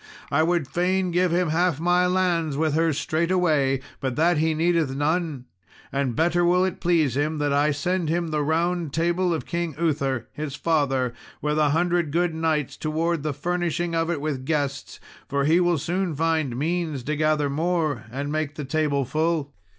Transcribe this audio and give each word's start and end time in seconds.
I 0.31 0.41
would 0.41 0.67
fain 0.67 1.11
give 1.11 1.29
him 1.29 1.49
half 1.49 1.79
my 1.79 2.07
lands 2.07 2.57
with 2.57 2.73
her 2.73 2.91
straightway, 2.91 3.81
but 3.99 4.15
that 4.15 4.39
he 4.39 4.55
needeth 4.55 4.95
none 4.95 5.45
and 5.91 6.15
better 6.15 6.43
will 6.43 6.65
it 6.65 6.79
please 6.81 7.15
him 7.15 7.37
that 7.37 7.53
I 7.53 7.69
send 7.69 8.09
him 8.09 8.29
the 8.29 8.41
Round 8.41 8.91
Table 8.91 9.31
of 9.31 9.45
King 9.45 9.75
Uther, 9.79 10.27
his 10.33 10.55
father, 10.55 11.13
with 11.39 11.59
a 11.59 11.69
hundred 11.69 12.11
good 12.11 12.33
knights 12.33 12.77
towards 12.77 13.21
the 13.21 13.31
furnishing 13.31 13.93
of 13.93 14.09
it 14.09 14.21
with 14.21 14.43
guests, 14.43 14.99
for 15.29 15.43
he 15.43 15.59
will 15.59 15.77
soon 15.77 16.15
find 16.15 16.57
means 16.57 17.03
to 17.03 17.15
gather 17.15 17.47
more, 17.47 18.05
and 18.11 18.31
make 18.31 18.55
the 18.55 18.65
table 18.65 19.05
full." 19.05 19.53